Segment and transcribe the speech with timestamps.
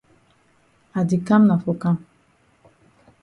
[1.01, 1.97] I di kam na for kam.